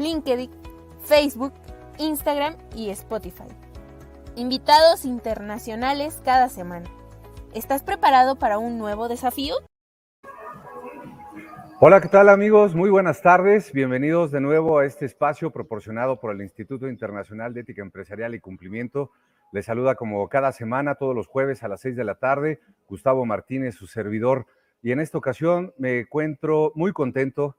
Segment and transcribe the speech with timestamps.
[0.00, 0.50] LinkedIn,
[1.02, 1.52] Facebook,
[1.98, 3.44] Instagram y Spotify.
[4.34, 6.88] Invitados internacionales cada semana.
[7.54, 9.56] ¿Estás preparado para un nuevo desafío?
[11.80, 12.74] Hola, ¿qué tal amigos?
[12.74, 13.72] Muy buenas tardes.
[13.74, 18.40] Bienvenidos de nuevo a este espacio proporcionado por el Instituto Internacional de Ética Empresarial y
[18.40, 19.10] Cumplimiento.
[19.52, 23.26] Les saluda como cada semana, todos los jueves a las 6 de la tarde, Gustavo
[23.26, 24.46] Martínez, su servidor.
[24.82, 27.56] Y en esta ocasión me encuentro muy contento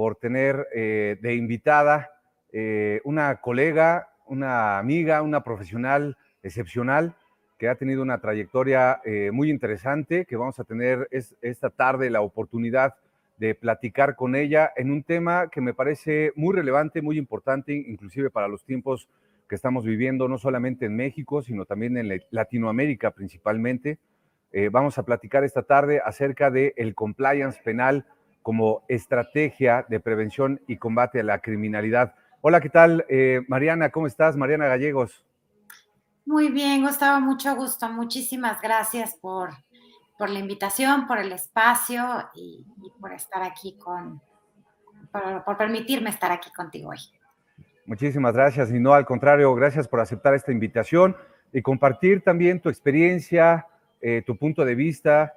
[0.00, 2.10] por tener eh, de invitada
[2.52, 7.14] eh, una colega, una amiga, una profesional excepcional
[7.58, 12.22] que ha tenido una trayectoria eh, muy interesante, que vamos a tener esta tarde la
[12.22, 12.94] oportunidad
[13.36, 18.30] de platicar con ella en un tema que me parece muy relevante, muy importante, inclusive
[18.30, 19.06] para los tiempos
[19.50, 23.98] que estamos viviendo, no solamente en México, sino también en Latinoamérica principalmente.
[24.72, 28.06] vamos a platicar esta tarde acerca del el compliance penal
[28.42, 32.14] como estrategia de prevención y combate a la criminalidad.
[32.40, 33.04] Hola, ¿qué tal?
[33.08, 34.36] Eh, Mariana, ¿cómo estás?
[34.36, 35.24] Mariana Gallegos.
[36.24, 37.88] Muy bien, Gustavo, mucho gusto.
[37.88, 39.50] Muchísimas gracias por,
[40.18, 42.02] por la invitación, por el espacio
[42.34, 42.64] y,
[43.00, 44.20] por estar aquí con,
[45.10, 46.98] por, por, permitirme estar aquí contigo hoy.
[47.86, 51.16] Muchísimas gracias y no al contrario, gracias por aceptar esta invitación
[51.52, 53.66] y compartir también tu experiencia,
[54.00, 55.34] eh, tu punto de vista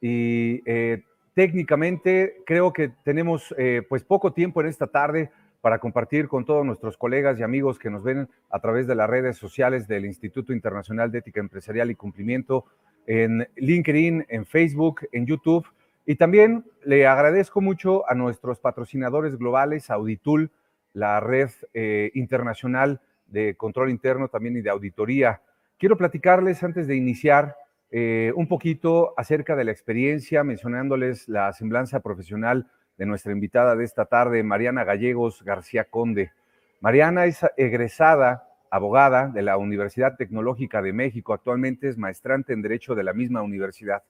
[0.00, 1.02] y eh,
[1.36, 5.30] técnicamente creo que tenemos eh, pues poco tiempo en esta tarde
[5.60, 9.10] para compartir con todos nuestros colegas y amigos que nos ven a través de las
[9.10, 12.64] redes sociales del Instituto Internacional de Ética Empresarial y Cumplimiento,
[13.06, 15.66] en LinkedIn, en Facebook, en YouTube.
[16.06, 20.50] Y también le agradezco mucho a nuestros patrocinadores globales, Auditul,
[20.94, 25.42] la red eh, internacional de control interno también y de auditoría.
[25.76, 27.56] Quiero platicarles antes de iniciar
[27.90, 32.66] eh, un poquito acerca de la experiencia, mencionándoles la semblanza profesional
[32.98, 36.32] de nuestra invitada de esta tarde, Mariana Gallegos García Conde.
[36.80, 42.94] Mariana es egresada abogada de la Universidad Tecnológica de México, actualmente es maestrante en Derecho
[42.94, 44.02] de la misma universidad.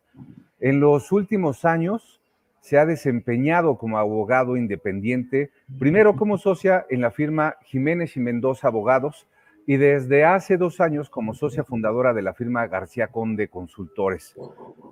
[0.61, 2.21] En los últimos años
[2.61, 8.69] se ha desempeñado como abogado independiente, primero como socia en la firma Jiménez y Mendoza
[8.69, 9.27] Abogados,
[9.67, 14.37] y desde hace dos años como socia fundadora de la firma García Conde Consultores,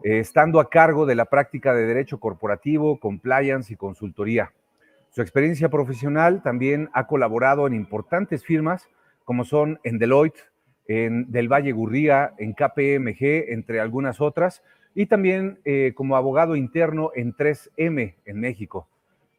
[0.02, 4.52] eh, estando a cargo de la práctica de derecho corporativo, compliance y consultoría.
[5.10, 8.88] Su experiencia profesional también ha colaborado en importantes firmas
[9.24, 10.50] como son en Deloitte,
[10.86, 14.62] en Del Valle Gurría, en KPMG, entre algunas otras,
[14.94, 18.88] y también eh, como abogado interno en 3M en México.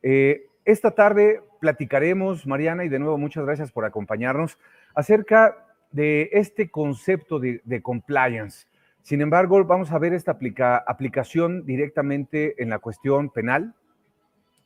[0.02, 4.57] Eh, esta tarde platicaremos, Mariana, y de nuevo muchas gracias por acompañarnos
[4.95, 8.67] acerca de este concepto de, compliance.
[9.01, 10.38] Sin embargo, vamos a ver esta
[10.88, 13.75] aplicación directamente en la cuestión penal.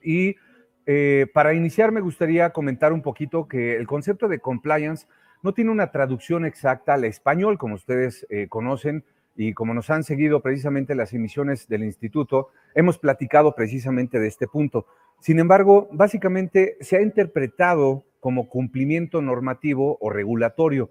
[0.02, 0.38] Y
[0.86, 5.08] eh, para iniciar, me gustaría comentar un poquito que el concepto de compliance
[5.44, 9.04] no tiene una traducción exacta al español, como ustedes eh, conocen
[9.36, 14.48] y como nos han seguido precisamente las emisiones del instituto, hemos platicado precisamente de este
[14.48, 14.86] punto.
[15.20, 20.90] Sin embargo, básicamente se ha interpretado como cumplimiento normativo o regulatorio.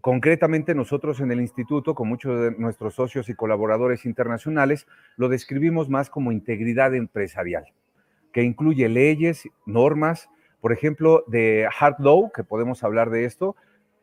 [0.00, 4.86] Concretamente nosotros en el instituto, con muchos de nuestros socios y colaboradores internacionales,
[5.16, 7.66] lo describimos más como integridad empresarial,
[8.32, 10.28] que incluye leyes, normas,
[10.60, 13.56] por ejemplo, de hard law, que podemos hablar de esto,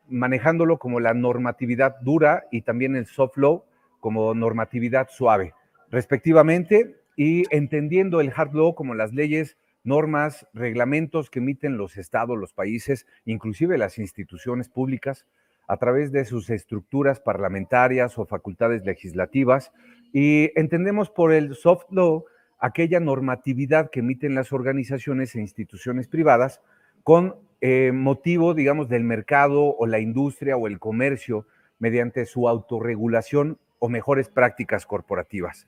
[0.08, 3.64] manejándolo como la normatividad dura y también el soft law
[4.00, 5.54] como normatividad suave,
[5.90, 12.38] respectivamente, y entendiendo el hard law como las leyes normas, reglamentos que emiten los estados,
[12.38, 15.26] los países, inclusive las instituciones públicas,
[15.66, 19.72] a través de sus estructuras parlamentarias o facultades legislativas.
[20.12, 22.24] Y entendemos por el soft law
[22.58, 26.60] aquella normatividad que emiten las organizaciones e instituciones privadas
[27.04, 31.46] con eh, motivo, digamos, del mercado o la industria o el comercio
[31.78, 35.66] mediante su autorregulación o mejores prácticas corporativas.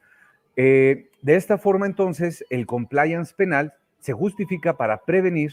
[0.57, 5.53] Eh, de esta forma, entonces, el compliance penal se justifica para prevenir,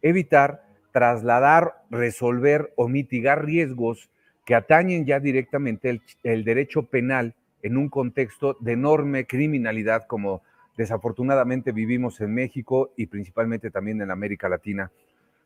[0.00, 4.10] evitar, trasladar, resolver o mitigar riesgos
[4.46, 10.42] que atañen ya directamente el, derecho penal en un contexto de enorme criminalidad como
[10.76, 14.90] desafortunadamente vivimos en México y principalmente también en América Latina.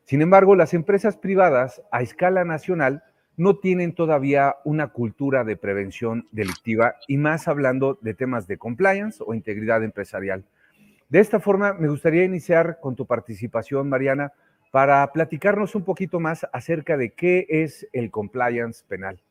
[0.05, 3.03] Sin embargo, las empresas privadas a escala nacional
[3.35, 9.21] no tienen todavía una cultura de prevención delictiva y más hablando de temas de compliance
[9.23, 10.45] o integridad empresarial.
[11.09, 14.33] De esta forma, me gustaría iniciar con tu participación, Mariana,
[14.71, 19.21] para platicarnos un poquito más acerca de qué es el compliance penal.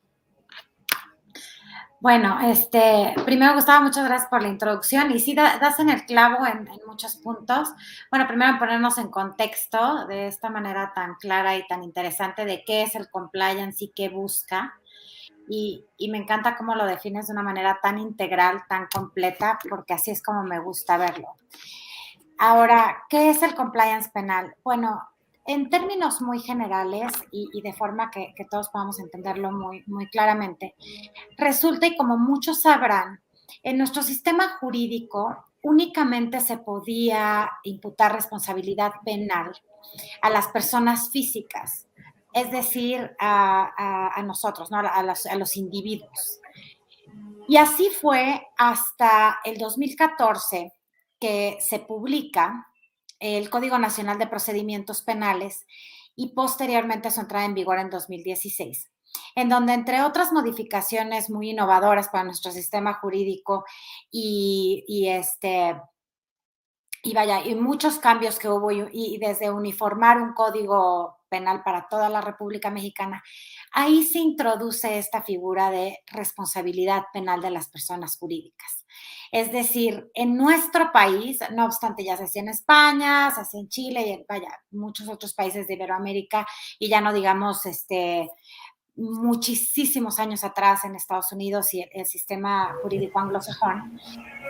[1.99, 6.47] Bueno, este, primero Gustavo, muchas gracias por la introducción y sí, das en el clavo
[6.47, 7.71] en, muchos puntos.
[8.11, 12.83] Bueno, primero ponernos en contexto de esta manera tan clara y tan interesante de qué
[12.83, 14.75] es el compliance y qué busca.
[15.49, 20.11] Y, me encanta cómo lo defines de una manera tan integral, tan completa, porque así
[20.11, 21.29] es como me gusta verlo.
[22.39, 24.55] Ahora, ¿qué es el compliance penal?
[24.63, 25.01] Bueno,
[25.47, 30.75] en términos muy generales y, de forma que, todos podamos entenderlo muy claramente,
[31.37, 33.21] resulta, y como muchos sabrán,
[33.63, 39.53] en nuestro sistema jurídico únicamente se podía imputar responsabilidad penal
[40.23, 41.86] a las personas físicas,
[42.37, 44.79] es decir, a, nosotros, ¿no?
[44.79, 46.39] a, los, a los individuos.
[47.49, 50.71] Y así fue hasta el 2014
[51.19, 52.67] que se publica
[53.21, 55.65] el Código Nacional de Procedimientos Penales
[56.15, 58.91] y posteriormente su entrada en vigor en 2016,
[59.35, 63.65] en donde entre otras modificaciones muy innovadoras para nuestro sistema jurídico
[64.11, 65.81] y, este
[67.03, 72.09] y vaya, y muchos cambios que hubo y, desde uniformar un código penal para toda
[72.09, 73.23] la República Mexicana,
[73.73, 78.87] ahí se introduce esta figura de responsabilidad penal de las personas jurídicas.
[79.33, 83.69] Es decir, en nuestro país, no obstante, ya se hacía en España, se hacía en
[83.69, 86.47] Chile y vaya, muchos otros países de Iberoamérica
[86.79, 88.31] y ya no digamos este
[88.97, 94.01] muchísimos años atrás en Estados Unidos y el, sistema jurídico anglosajón,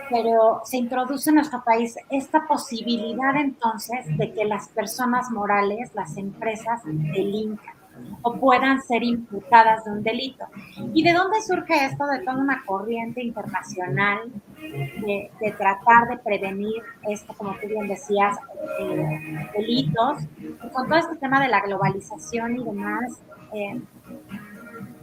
[0.09, 6.17] pero se introduce en nuestro país esta posibilidad entonces de que las personas morales, las
[6.17, 7.77] empresas, delincan
[8.21, 10.45] o puedan ser imputadas de un delito.
[10.93, 12.05] ¿Y de dónde surge esto?
[12.05, 14.19] De toda una corriente internacional
[14.59, 18.37] de, tratar de prevenir esto, como tú bien decías,
[18.79, 20.23] eh, delitos.
[20.39, 23.19] Y con todo este tema de la globalización y demás,
[23.53, 23.81] eh,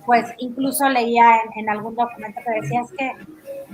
[0.06, 3.12] pues incluso leía en, algún documento que decía es que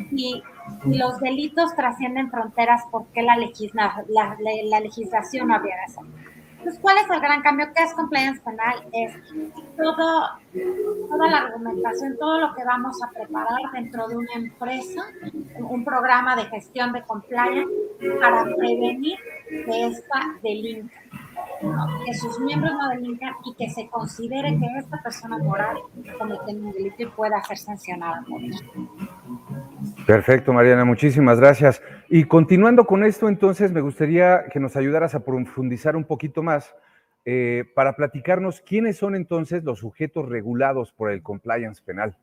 [0.08, 0.42] si,
[0.84, 5.92] los delitos trascienden fronteras, ¿por qué la, legisla, la, la, legislación no habría de
[6.60, 7.72] entonces, ¿cuál es el gran cambio?
[7.74, 8.84] ¿Qué es compliance penal?
[8.92, 9.14] Es
[9.78, 10.28] todo,
[11.08, 15.06] toda la argumentación, todo lo que vamos a preparar dentro de una empresa,
[15.58, 17.66] un programa de gestión de compliance
[18.20, 19.18] para prevenir
[19.48, 21.00] que esta delinca,
[22.04, 25.78] que sus miembros no delincan y que se considere que esta persona moral
[26.18, 28.64] comete un delito y pueda ser sancionada por eso.
[30.10, 31.80] Perfecto, Mariana, muchísimas gracias.
[32.08, 36.74] Y continuando con esto, entonces, me gustaría que nos ayudaras a profundizar un poquito más
[37.24, 42.16] eh, para platicarnos quiénes son entonces los sujetos regulados por el compliance penal.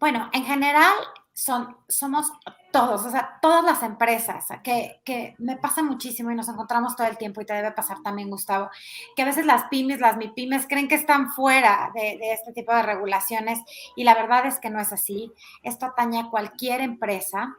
[0.00, 0.94] Bueno, en general
[1.34, 2.30] son, somos
[2.70, 7.06] todos, o sea, todas las empresas, que, que, me pasa muchísimo y nos encontramos todo
[7.06, 8.70] el tiempo y te debe pasar también, Gustavo,
[9.16, 12.74] que a veces las pymes, las MIPYMES creen que están fuera de, de este tipo
[12.74, 13.60] de regulaciones
[13.96, 15.32] y la verdad es que no es así.
[15.62, 17.56] Esto atañe a cualquier empresa,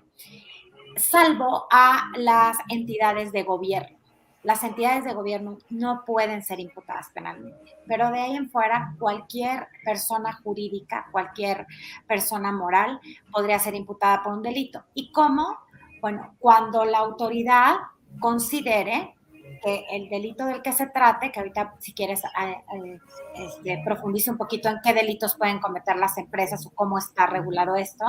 [0.95, 4.02] salvo a las entidades de gobierno
[4.43, 9.67] las entidades de gobierno no pueden ser imputadas penalmente, pero de ahí en fuera cualquier
[9.85, 11.65] persona jurídica, cualquier
[12.07, 12.99] persona moral
[13.31, 14.83] podría ser imputada por un delito.
[14.93, 15.57] ¿Y cómo?
[16.01, 17.75] Bueno, cuando la autoridad
[18.19, 19.15] considere
[19.61, 22.99] que el delito del que se trate, que ahorita si quieres eh, eh,
[23.35, 27.75] este, profundice un poquito en qué delitos pueden cometer las empresas o cómo está regulado
[27.77, 28.05] esto,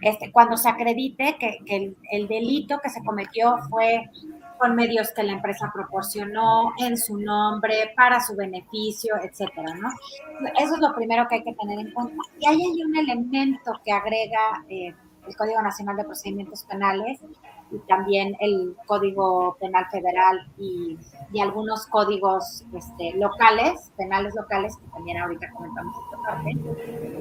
[0.00, 4.08] este, cuando se acredite que, el, el delito que se cometió fue
[4.58, 9.88] con medios que la empresa proporcionó en su nombre, para su beneficio, etcétera, ¿no?
[10.58, 12.16] Eso es lo primero que hay que tener en cuenta.
[12.38, 14.94] Y ahí hay un elemento que agrega eh,
[15.26, 17.20] el Código Nacional de Procedimientos Penales
[17.88, 20.98] también el Código Penal Federal y,
[21.40, 26.50] algunos códigos este, locales, penales locales, que también ahorita comentamos esta parte,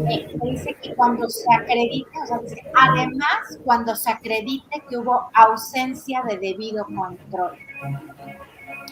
[0.09, 5.29] eh, dice que cuando se acredite, o sea, dice, además, cuando se acredite que hubo
[5.33, 7.57] ausencia de debido control.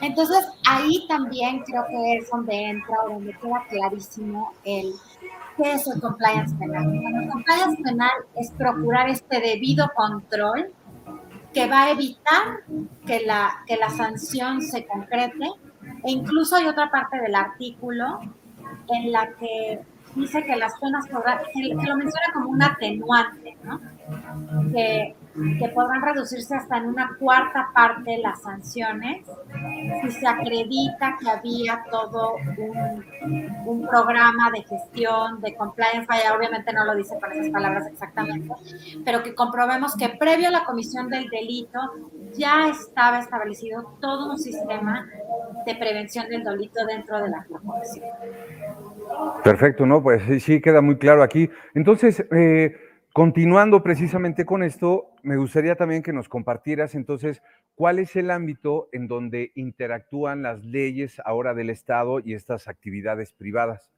[0.01, 4.93] Entonces, ahí también creo que es donde entra, donde queda clarísimo el
[5.57, 6.91] ¿Qué es el compliance penal?
[6.93, 10.71] el compliance penal es procurar este debido control
[11.53, 12.63] que va a evitar
[13.05, 15.47] que la, que la sanción se concrete.
[16.03, 18.19] E incluso hay otra parte del artículo
[18.89, 19.81] en la que
[20.15, 23.79] dice que las penas podrán, que lo menciona como un atenuante, ¿no?
[24.71, 29.25] Que que podrán reducirse hasta en una cuarta parte las sanciones
[30.01, 32.35] si se acredita que había todo
[33.65, 38.53] un, programa de gestión, de compliance, vaya, obviamente no lo dice con esas palabras exactamente,
[39.03, 41.79] pero que comprobemos que previo a la comisión del delito
[42.35, 45.07] ya estaba establecido todo un sistema
[45.65, 48.05] de prevención del delito dentro de la corporación.
[49.43, 50.01] Perfecto, ¿no?
[50.01, 51.49] Pues sí, queda muy claro aquí.
[51.73, 52.75] Entonces, eh,
[53.11, 57.41] continuando precisamente con esto, me gustaría también que nos compartieras entonces
[57.75, 63.33] cuál es el ámbito en donde interactúan las leyes ahora del Estado y estas actividades
[63.33, 63.91] privadas.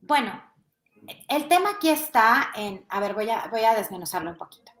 [0.00, 0.42] Bueno,
[1.28, 4.72] el tema aquí está en, a ver, voy a, voy a desmenuzarlo un poquito.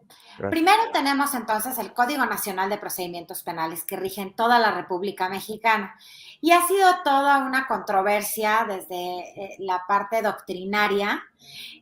[0.50, 5.28] Primero tenemos entonces el Código Nacional de Procedimientos Penales que rige en toda la República
[5.28, 5.96] Mexicana.
[6.40, 11.22] Y ha sido toda una controversia desde eh, la parte doctrinaria,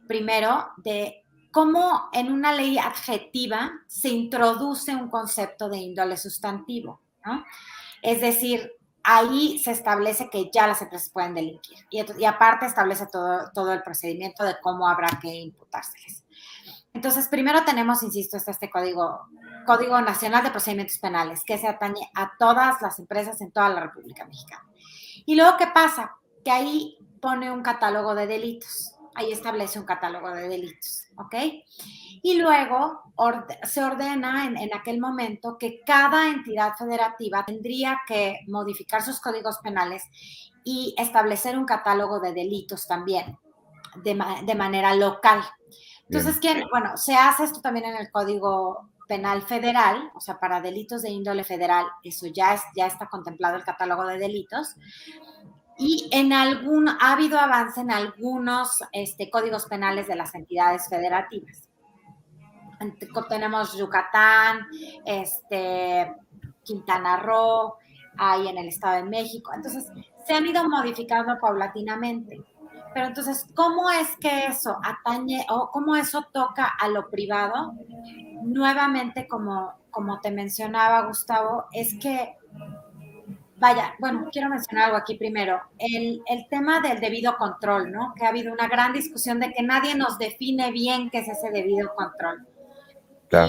[0.06, 7.44] primero, de cómo en una ley adjetiva se introduce un concepto de índole sustantivo, ¿no?
[8.02, 8.72] Es decir,
[9.02, 13.82] ahí se establece que ya las empresas pueden delinquir y, aparte establece todo, todo el
[13.82, 16.25] procedimiento de cómo habrá que imputárseles.
[16.96, 19.28] Entonces, primero tenemos, insisto, este, código,
[19.66, 23.80] Código Nacional de Procedimientos Penales, que se atañe a todas las empresas en toda la
[23.80, 24.64] República Mexicana.
[25.26, 26.16] Y luego, ¿qué pasa?
[26.42, 28.94] Que ahí pone un catálogo de delitos.
[29.14, 31.34] Ahí establece un catálogo de delitos, ¿ok?
[32.22, 33.02] Y luego
[33.62, 39.58] se ordena en, en, aquel momento que cada entidad federativa tendría que modificar sus códigos
[39.58, 40.02] penales
[40.64, 43.38] y establecer un catálogo de delitos también
[44.02, 45.42] de, de manera local.
[46.08, 46.64] Entonces, ¿quién?
[46.70, 51.10] Bueno, se hace esto también en el Código Penal Federal, o sea, para delitos de
[51.10, 54.76] índole federal, eso ya, es, ya está contemplado el catálogo de delitos.
[55.78, 61.68] Y en algún, ha habido avance en algunos este, códigos penales de las entidades federativas.
[63.28, 64.66] Tenemos Yucatán,
[65.04, 66.14] este,
[66.62, 67.74] Quintana Roo,
[68.18, 69.52] ahí en el Estado de México.
[69.54, 69.86] Entonces,
[70.26, 72.42] se han ido modificando paulatinamente.
[72.96, 77.74] Pero entonces, ¿cómo es que eso atañe o cómo eso toca a lo privado?
[78.42, 82.36] Nuevamente, como, como te mencionaba Gustavo, es que,
[83.58, 85.60] vaya, bueno, quiero mencionar algo aquí primero.
[85.76, 88.14] El, el tema del debido control, ¿no?
[88.16, 91.50] Que ha habido una gran discusión de que nadie nos define bien qué es ese
[91.50, 92.46] debido control.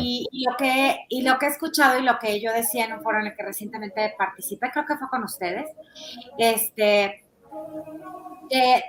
[0.01, 2.91] Y, y, lo que, y lo que he escuchado y lo que yo decía en
[2.91, 5.69] un foro en el que recientemente participé, creo que fue con ustedes,
[6.37, 7.23] este,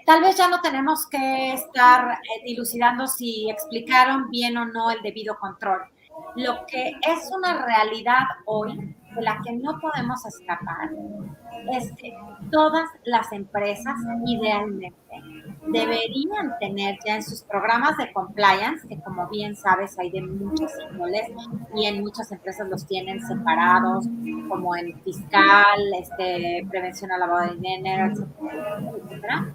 [0.06, 5.02] tal vez ya no tenemos que estar eh, dilucidando si explicaron bien o no el
[5.02, 5.82] debido control.
[6.36, 10.90] Lo que es una realidad hoy de la que no podemos escapar
[11.72, 12.12] es que
[12.50, 13.96] todas las empresas
[14.26, 14.94] idealmente
[15.66, 20.72] deberían tener ya en sus programas de compliance, que como bien sabes hay de muchas
[20.90, 21.30] índoles
[21.74, 24.06] y en muchas empresas los tienen separados,
[24.48, 28.12] como en fiscal, este, prevención al lavado de dinero,
[29.04, 29.54] etcétera,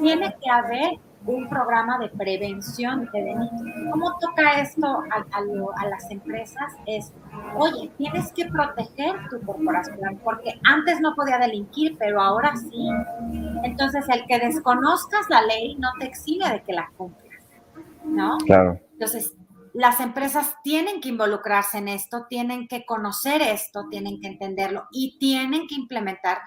[0.00, 3.62] tiene que haber un programa de prevención de delitos.
[3.90, 6.72] ¿Cómo toca esto a, las empresas?
[6.86, 7.12] Es,
[7.54, 12.88] oye, tienes que proteger tu corporación, porque antes no podía delinquir, pero ahora sí.
[13.62, 17.44] Entonces, el que desconozcas la ley no te exime de que la cumplas,
[18.04, 18.38] ¿no?
[18.38, 18.80] Claro.
[18.92, 19.34] Entonces,
[19.74, 25.18] las empresas tienen que involucrarse en esto, tienen que conocer esto, tienen que entenderlo y
[25.18, 26.38] tienen que implementar,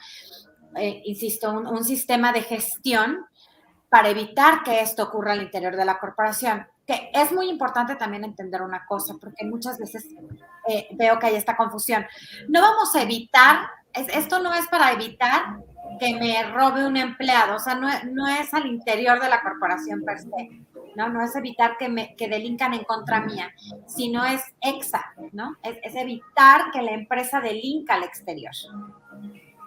[0.75, 3.25] eh, insisto, un sistema de gestión
[3.91, 6.65] para evitar que esto ocurra al interior de la corporación.
[6.87, 10.07] Que es muy importante también entender una cosa, porque muchas veces
[10.65, 12.05] eh, veo que hay esta confusión.
[12.47, 15.57] No vamos a evitar, esto no es para evitar
[15.99, 20.03] que me robe un empleado, o sea, no, no es al interior de la corporación
[20.05, 20.61] per se,
[20.95, 21.09] ¿no?
[21.09, 23.53] No es evitar que, me, que delincan en contra mía,
[23.87, 25.57] sino es exa, ¿no?
[25.63, 28.53] Es, es evitar que la empresa delinca al exterior.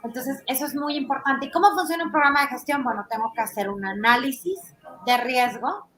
[0.05, 1.47] Entonces, eso es muy importante.
[1.47, 2.85] ¿Y cómo funciona un programa de gestión?
[2.85, 4.61] Bueno, tengo que hacer un análisis
[5.07, 5.89] de riesgo,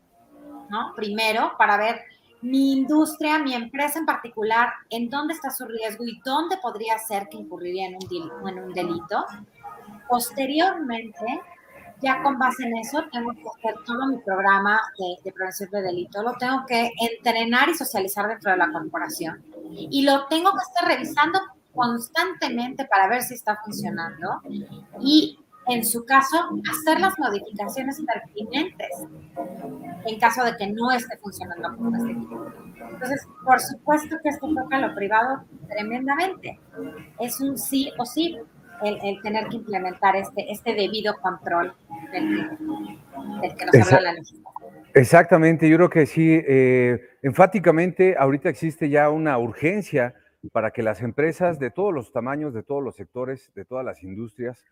[0.70, 0.94] ¿no?
[0.94, 2.02] Primero, para ver
[2.40, 7.28] mi industria, mi empresa en particular, en dónde está su riesgo y dónde podría ser
[7.28, 9.24] que incurriría en un, en un delito.
[10.08, 11.42] Posteriormente,
[12.00, 15.82] ya con base en eso, tengo que hacer todo mi programa de, de, prevención de
[15.82, 16.22] delito.
[16.22, 19.42] Lo tengo que entrenar y socializar dentro de la corporación.
[19.72, 21.40] Y lo tengo que estar revisando
[21.76, 24.40] constantemente para ver si está funcionando
[25.00, 26.36] y en su caso
[26.70, 28.90] hacer las modificaciones pertinentes
[30.06, 34.78] en caso de que no esté funcionando como este Entonces, por supuesto que esto toca
[34.78, 36.60] lo privado tremendamente.
[37.18, 38.38] Es un sí o sí
[38.82, 41.74] el, tener que implementar este, este debido control
[42.12, 44.46] del que, nos habla la legislación.
[44.94, 46.40] Exactamente, yo creo que sí.
[46.46, 50.14] Eh, enfáticamente, ahorita existe ya una urgencia
[50.52, 54.02] para que las empresas de todos los tamaños, de todos los sectores, de todas las
[54.02, 54.64] industrias,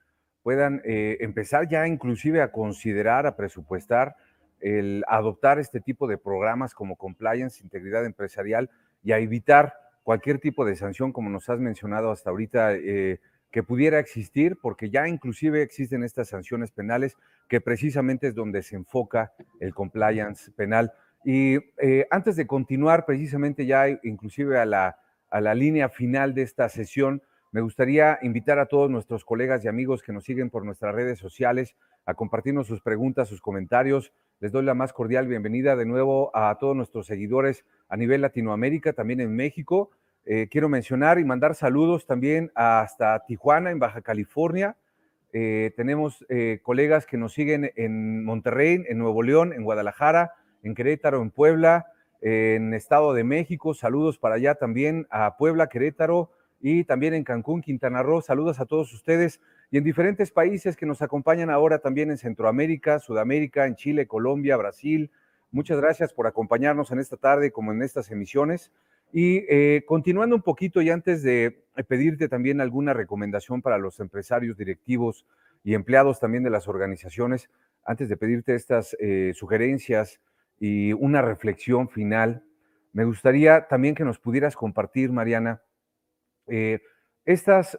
[0.42, 4.16] puedan eh, empezar ya inclusive a considerar, a presupuestar
[4.61, 8.71] el adoptar este tipo de programas como compliance, integridad empresarial
[9.02, 13.62] y a evitar cualquier tipo de sanción, como nos has mencionado hasta ahorita, eh, que
[13.62, 17.16] pudiera existir, porque ya inclusive existen estas sanciones penales,
[17.49, 20.92] que precisamente es donde se enfoca el compliance penal.
[21.25, 24.99] Y eh, antes de continuar precisamente ya inclusive a la,
[25.34, 29.68] a la línea final de esta sesión, me gustaría invitar a todos nuestros colegas y
[29.68, 31.74] amigos que nos siguen por nuestras redes sociales
[32.06, 34.12] a compartirnos sus preguntas, sus comentarios.
[34.38, 38.92] Les doy la más cordial bienvenida de nuevo a todos nuestros seguidores a nivel Latinoamérica,
[38.92, 39.90] también en México.
[40.24, 44.76] Eh, quiero mencionar y mandar saludos también hasta Tijuana, en Baja California.
[45.32, 50.30] Eh, tenemos eh, colegas que nos siguen en Monterrey, en Nuevo León, en Guadalajara,
[50.62, 51.86] en Querétaro, en Puebla,
[52.24, 53.74] en Estado de México.
[53.74, 58.22] Saludos para allá también a Puebla, Querétaro y también en Cancún, Quintana Roo.
[58.22, 62.98] Saludos a todos ustedes y en diferentes países que nos acompañan ahora también en Centroamérica,
[62.98, 65.10] Sudamérica, en Chile, Colombia, Brasil.
[65.50, 68.72] Muchas gracias por acompañarnos en esta tarde como en estas emisiones.
[69.12, 74.56] Y eh, continuando un poquito y antes de pedirte también alguna recomendación para los empresarios,
[74.56, 75.26] directivos
[75.62, 77.50] y empleados también de las organizaciones,
[77.84, 80.20] antes de pedirte estas eh, sugerencias
[80.58, 82.44] y una reflexión final,
[82.92, 85.62] me gustaría también que nos pudieras compartir, Mariana,
[86.46, 86.80] eh,
[87.25, 87.78] estas,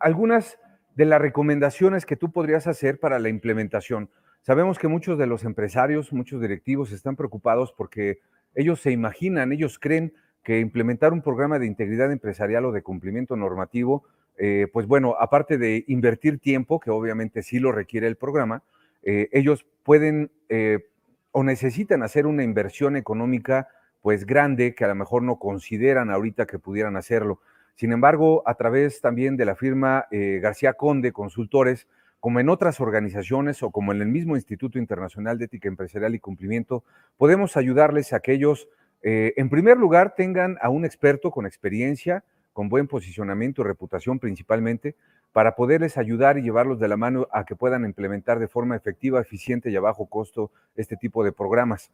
[0.00, 0.58] algunas
[0.94, 4.08] de las recomendaciones que tú podrías hacer para la implementación.
[4.40, 8.20] Sabemos que muchos de los empresarios, muchos directivos están preocupados porque
[8.54, 13.36] ellos se imaginan, ellos creen que implementar un programa de integridad empresarial o de cumplimiento
[13.36, 14.04] normativo,
[14.36, 18.62] eh, pues bueno, aparte de invertir tiempo, que obviamente sí lo requiere el programa,
[19.02, 20.80] eh, ellos pueden eh,
[21.34, 23.68] o necesitan hacer una inversión económica
[24.00, 27.40] pues grande que a lo mejor no consideran ahorita que pudieran hacerlo.
[27.74, 31.88] Sin embargo, a través también de la firma García Conde Consultores,
[32.20, 36.20] como en otras organizaciones o como en el mismo Instituto Internacional de Ética Empresarial y
[36.20, 36.84] Cumplimiento,
[37.16, 38.68] podemos ayudarles a aquellos
[39.06, 44.18] eh, en primer lugar, tengan a un experto con experiencia, con buen posicionamiento y reputación
[44.18, 44.96] principalmente,
[45.34, 49.20] para poderles ayudar y llevarlos de la mano a que puedan implementar de forma efectiva,
[49.20, 51.90] eficiente y a bajo costo este tipo de programas.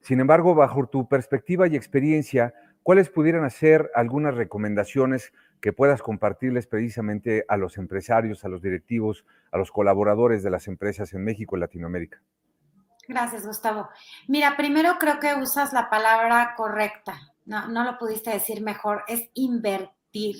[0.00, 6.66] Sin embargo, bajo tu perspectiva y experiencia, ¿cuáles pudieran ser algunas recomendaciones que puedas compartirles
[6.66, 11.58] precisamente a los empresarios, a los directivos, a los colaboradores de las empresas en México
[11.58, 12.22] y Latinoamérica?
[13.06, 13.90] Gracias, Gustavo.
[14.26, 17.20] Mira, primero creo que usas la palabra correcta.
[17.44, 19.04] No, no lo pudiste decir mejor.
[19.06, 20.36] Es invertir.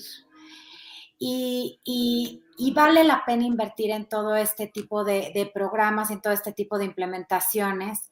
[1.22, 2.42] Y,
[2.74, 6.78] vale la pena invertir en todo este tipo de, de, programas, en todo este tipo
[6.78, 8.10] de implementaciones.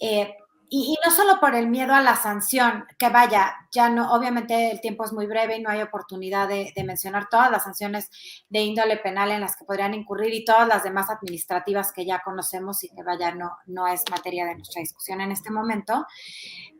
[0.00, 0.36] Eh,
[0.76, 4.80] y, no solo por el miedo a la sanción, que vaya, ya no, obviamente el
[4.80, 8.10] tiempo es muy breve y no hay oportunidad de, mencionar todas las sanciones
[8.48, 12.22] de índole penal en las que podrían incurrir y todas las demás administrativas que ya
[12.24, 16.06] conocemos y que vaya, no, no es materia de nuestra discusión en este momento,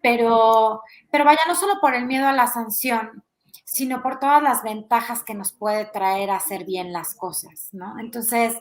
[0.02, 3.22] pero, pero vaya, no solo por el miedo a la sanción,
[3.74, 7.98] sino por todas las ventajas que nos puede traer hacer bien las cosas, ¿no?
[7.98, 8.54] Entonces,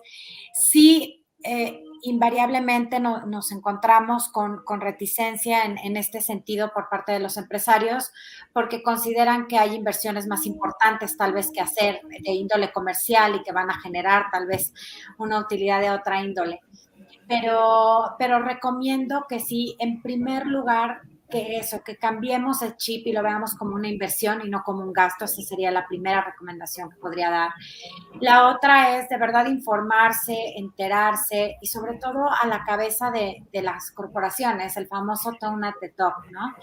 [0.56, 8.12] sí eh, invariablemente nos encontramos con, reticencia en, este sentido por parte de los empresarios
[8.54, 13.44] porque consideran que hay inversiones más importantes tal vez que hacer de índole comercial y
[13.44, 14.74] que van a generar tal vez
[15.20, 16.60] una utilidad de otra índole.
[17.28, 21.02] Pero, pero recomiendo que sí, en primer lugar,
[21.34, 24.84] que eso, que cambiemos el chip y lo veamos como una inversión y no como
[24.84, 25.26] un gasto.
[25.26, 27.52] Esa sería la primera recomendación que podría dar.
[28.22, 33.62] La otra es de verdad informarse, enterarse y sobre todo a la cabeza de, de
[33.64, 36.56] las corporaciones, el famoso tone at the top, ¿no?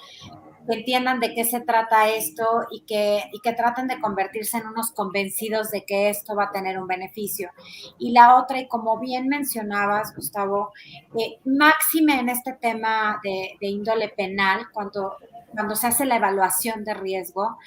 [0.67, 4.67] Que entiendan de qué se trata esto y que, y que traten de convertirse en
[4.67, 7.51] unos convencidos de que esto va a tener un beneficio.
[7.99, 10.73] Y la otra, y como bien mencionabas, Gustavo,
[11.19, 15.17] eh, máxime en este tema de, de, índole penal, cuando,
[15.53, 17.59] cuando se hace la evaluación de riesgo,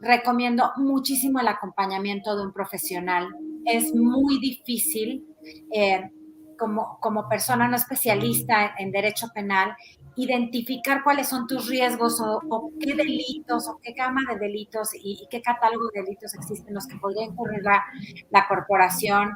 [0.00, 3.28] recomiendo muchísimo el acompañamiento de un profesional.
[3.64, 5.26] Es muy difícil.
[5.72, 6.10] Eh,
[6.58, 9.76] como, como, persona no especialista en, derecho penal,
[10.16, 15.42] identificar cuáles son tus riesgos o, qué delitos o qué gama de delitos y, qué
[15.42, 17.84] catálogo de delitos existen los que podría incurrir la,
[18.30, 19.34] la, corporación.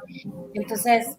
[0.53, 1.17] Entonces,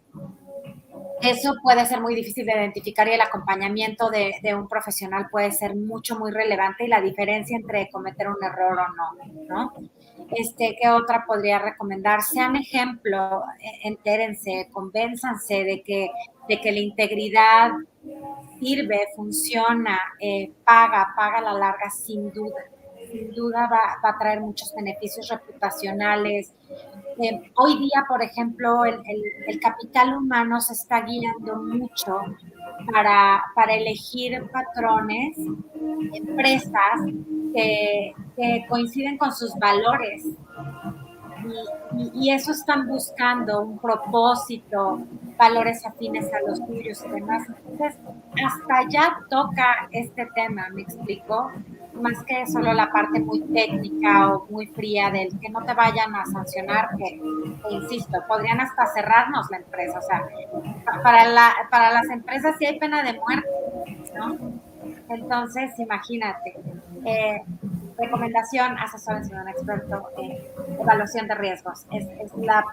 [1.23, 5.53] eso puede ser muy difícil de identificar y el acompañamiento de, de, un profesional puede
[5.53, 9.73] ser mucho, muy relevante y la diferencia entre cometer un error o no, ¿no?
[10.33, 12.23] Este, ¿Qué otra podría recomendar?
[12.23, 16.11] Sean ejemplo, e, entérense, convénzanse de que,
[16.49, 17.71] de que la integridad
[18.63, 22.63] sirve, funciona, eh, paga, paga a la larga sin duda.
[23.11, 26.55] Sin duda va, a traer muchos beneficios reputacionales.
[27.21, 32.21] Eh, hoy día, por ejemplo, el, capital humano se está guiando mucho
[32.91, 35.37] para, para elegir patrones,
[36.15, 37.01] empresas
[37.55, 40.25] que, que coinciden con sus valores,
[42.15, 45.03] y, eso están buscando, un propósito,
[45.37, 47.47] valores afines a los tuyos y demás.
[47.49, 47.99] Entonces,
[48.45, 51.51] hasta allá toca este tema, me explico,
[51.95, 56.15] más que solo la parte muy técnica o muy fría del que no te vayan
[56.15, 57.21] a sancionar, que,
[57.71, 59.99] insisto, podrían hasta cerrarnos la empresa.
[59.99, 60.27] O sea,
[61.03, 63.49] para, la, para las empresas sí hay pena de muerte,
[64.15, 64.39] ¿no?
[65.09, 66.57] Entonces, imagínate.
[67.05, 67.43] Eh,
[67.99, 70.39] recomendación, asesórense de un experto en
[70.81, 71.87] evaluación de riesgos.
[71.91, 72.65] Es, la,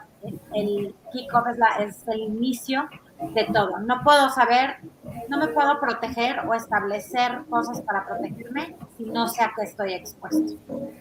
[0.54, 1.48] el kick-off
[1.80, 2.90] es, el inicio
[3.34, 3.80] de todo.
[3.80, 4.78] No puedo saber,
[5.28, 9.94] no me puedo proteger o establecer cosas para protegerme si no sé a qué estoy
[9.94, 10.56] expuesto.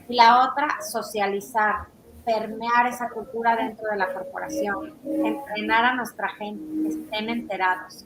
[0.09, 1.87] Y la otra, socializar,
[2.24, 8.04] permear esa cultura dentro de la corporación, entrenar a nuestra gente, que estén enterados.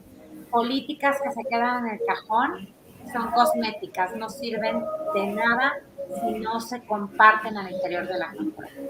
[0.50, 2.68] Políticas que se quedan en el cajón
[3.12, 5.72] son cosméticas, no sirven de nada
[6.20, 8.86] si no se comparten al interior de la corporación.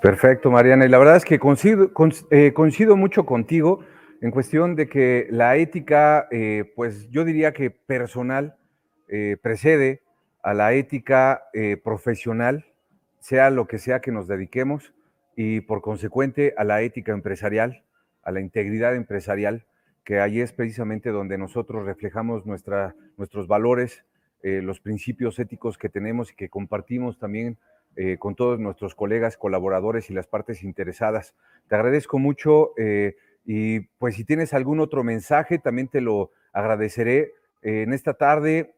[0.00, 0.84] Perfecto, Mariana.
[0.84, 1.90] Y la verdad es que coincido,
[2.30, 3.80] eh, coincido mucho contigo
[4.20, 8.56] en cuestión de que la ética, eh, pues yo diría que personal,
[9.08, 10.02] eh, precede
[10.42, 11.42] a la ética
[11.82, 12.66] profesional,
[13.18, 14.92] sea lo que sea que nos dediquemos,
[15.34, 17.82] y por consecuente a la ética empresarial,
[18.22, 19.66] a la integridad empresarial,
[20.04, 24.04] que ahí es precisamente donde nosotros reflejamos nuestros valores,
[24.42, 27.56] eh, los principios éticos que tenemos y que compartimos también
[27.96, 31.34] eh, con todos nuestros colegas, colaboradores y las partes interesadas.
[31.68, 37.32] Te agradezco mucho eh, y pues si tienes algún otro mensaje, también te lo agradeceré.
[37.62, 38.74] en esta tarde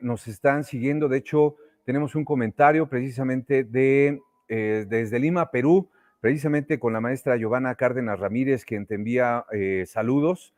[0.00, 5.88] nos están siguiendo, de hecho, tenemos un comentario precisamente de desde Lima, Perú,
[6.20, 9.44] precisamente con la maestra Giovanna Cárdenas Ramírez, quien te envía
[9.86, 10.54] saludos,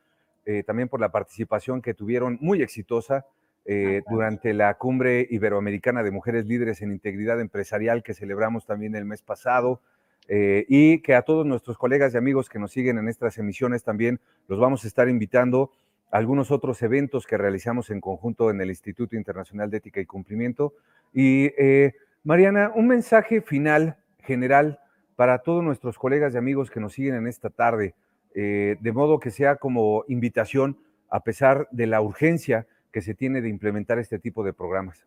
[0.66, 3.26] también por la participación que tuvieron muy exitosa
[3.66, 9.06] eh, durante la cumbre iberoamericana de mujeres líderes en integridad empresarial que celebramos también el
[9.06, 9.80] mes pasado.
[10.28, 13.84] Eh, y que a todos nuestros colegas y amigos que nos siguen en estas emisiones
[13.84, 15.70] también los vamos a estar invitando
[16.10, 20.06] a algunos otros eventos que realizamos en conjunto en el Instituto Internacional de Ética y
[20.06, 20.74] Cumplimiento.
[21.12, 24.78] Y eh, Mariana, un mensaje final general
[25.16, 27.94] para todos nuestros colegas y amigos que nos siguen en esta tarde,
[28.34, 30.76] de modo que sea como invitación,
[31.08, 35.04] a pesar de la urgencia que se tiene de implementar este tipo de programas?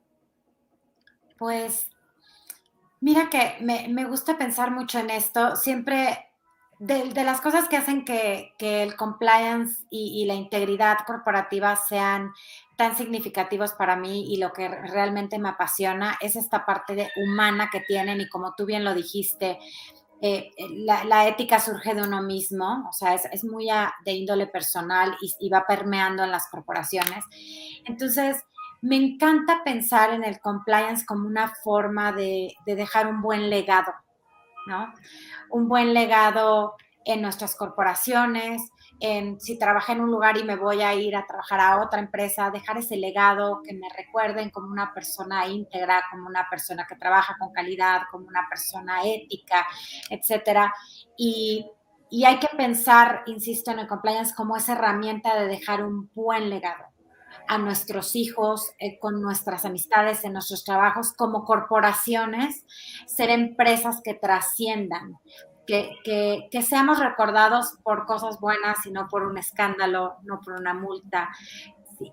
[1.40, 1.90] Pues
[3.00, 5.56] mira que me, gusta pensar mucho en esto.
[5.56, 6.28] Siempre
[6.80, 12.34] de, las cosas que hacen que, el compliance y, la integridad corporativa sean
[12.76, 17.70] tan significativos para mí y lo que realmente me apasiona es esta parte de humana
[17.72, 19.60] que tienen y como tú bien lo dijiste,
[20.22, 20.52] eh,
[20.86, 23.68] la, ética surge de uno mismo, o sea, es, muy
[24.04, 27.24] de índole personal y, va permeando en las corporaciones.
[27.86, 28.44] Entonces,
[28.82, 33.94] me encanta pensar en el compliance como una forma de, de dejar un buen legado,
[34.66, 34.94] ¿no?
[35.50, 36.76] Un buen legado
[37.06, 38.62] en nuestras corporaciones,
[39.40, 42.50] si trabajé en un lugar y me voy a ir a trabajar a otra empresa,
[42.50, 47.36] dejar ese legado, que me recuerden como una persona íntegra, como una persona que trabaja
[47.40, 49.68] con calidad, como una persona ética,
[50.10, 50.74] etcétera.
[51.16, 51.70] Y,
[52.10, 56.50] y hay que pensar, insisto, en el compliance como esa herramienta de dejar un buen
[56.50, 56.86] legado
[57.48, 62.66] a nuestros hijos, eh, con nuestras amistades, en nuestros trabajos, como corporaciones,
[63.06, 65.18] ser empresas que trasciendan,
[65.68, 71.30] que, seamos recordados por cosas buenas y no por un escándalo, no por una multa.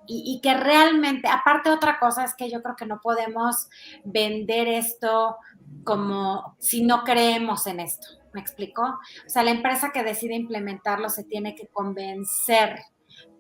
[0.06, 3.68] Y, que realmente, aparte otra cosa es que yo creo que no podemos
[4.02, 5.36] vender esto
[5.84, 8.06] como si no creemos en esto.
[8.32, 8.82] ¿Me explico?
[8.82, 12.80] O sea, la empresa que decide implementarlo se tiene que convencer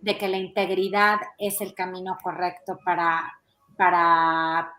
[0.02, 3.32] de que la integridad es el camino correcto para,
[3.76, 4.70] para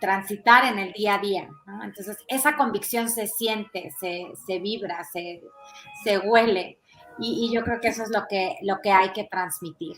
[0.00, 1.48] transitar en el día a día.
[1.82, 6.78] Entonces, esa convicción se siente, se, vibra, se, huele.
[7.18, 9.96] Y, yo creo que eso es lo que, lo que hay que transmitir.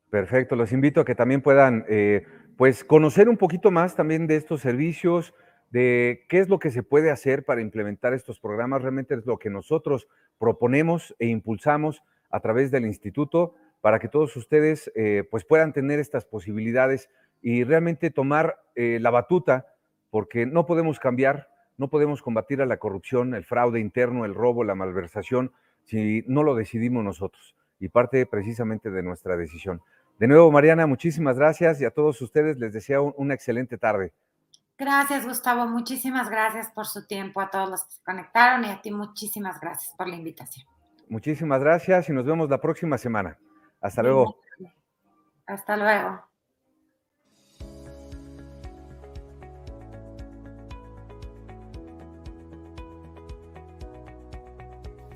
[0.10, 0.56] Perfecto.
[0.56, 2.26] Los invito a que también puedan, eh,
[2.58, 5.34] pues, conocer un poquito más también de estos servicios,
[5.72, 8.82] de qué es lo que se puede hacer para implementar estos programas.
[8.82, 14.36] Realmente es lo que nosotros proponemos e impulsamos a través del instituto para que todos
[14.36, 17.10] ustedes eh, pues puedan tener estas posibilidades
[17.42, 19.68] y realmente tomar eh, la batuta,
[20.10, 24.64] porque no podemos cambiar, no podemos combatir a la corrupción, el fraude interno, el robo,
[24.64, 25.54] la malversación,
[25.86, 27.56] si no lo decidimos nosotros.
[27.80, 29.82] Y parte precisamente de nuestra decisión.
[30.20, 34.12] De nuevo, Mariana, muchísimas gracias y a todos ustedes les deseo una excelente tarde.
[34.78, 35.66] Gracias, Gustavo.
[35.66, 39.60] Muchísimas gracias por su tiempo a todos los que se conectaron y a ti muchísimas
[39.60, 40.68] gracias por la invitación.
[41.10, 43.38] Muchísimas gracias y nos vemos la próxima semana.
[43.82, 44.38] Hasta luego.
[45.48, 46.29] Hasta luego.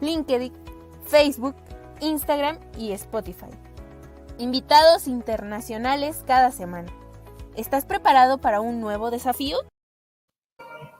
[0.00, 0.52] LinkedIn,
[1.04, 1.56] Facebook,
[2.00, 3.50] Instagram y Spotify.
[4.38, 6.92] Invitados internacionales cada semana.
[7.56, 9.58] ¿Estás preparado para un nuevo desafío?